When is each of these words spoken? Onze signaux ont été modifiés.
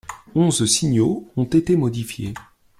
Onze 0.33 0.65
signaux 0.65 1.29
ont 1.37 1.43
été 1.43 1.75
modifiés. 1.75 2.33